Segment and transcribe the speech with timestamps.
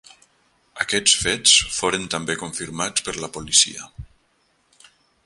[0.85, 3.87] Aquests fets foren també confirmats per la policia.